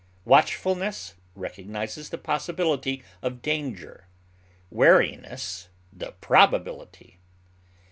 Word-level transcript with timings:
Watchfulness 0.25 1.13
recognizes 1.35 2.09
the 2.09 2.17
possibility 2.17 3.03
of 3.21 3.43
danger, 3.43 4.07
wariness 4.71 5.69
the 5.93 6.13
probability. 6.13 7.19